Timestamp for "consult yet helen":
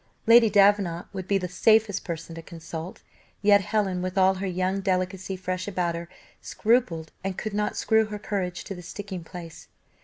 2.41-4.01